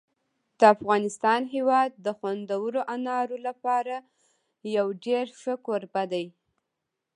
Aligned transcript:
د 0.59 0.61
افغانستان 0.75 1.41
هېواد 1.55 1.91
د 2.05 2.07
خوندورو 2.17 2.81
انارو 2.95 3.37
لپاره 3.47 3.95
یو 4.75 4.87
ډېر 5.05 5.25
ښه 5.39 5.53
کوربه 5.65 6.03
دی. 6.13 6.25